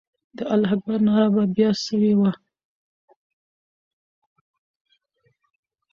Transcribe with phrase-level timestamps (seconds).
[0.37, 2.31] د الله اکبر ناره به بیا سوې وه.